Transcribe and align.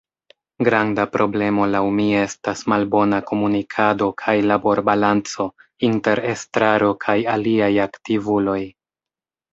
Granda 0.67 1.03
problemo 1.15 1.65
laŭ 1.73 1.81
mi 1.99 2.05
estas 2.21 2.63
malbona 2.73 3.19
komunikado 3.31 4.07
kaj 4.23 4.35
laborbalanco 4.53 5.47
inter 5.91 6.23
Estraro 6.33 6.91
kaj 7.07 7.19
aliaj 7.37 7.73
aktivuloj. 7.89 8.61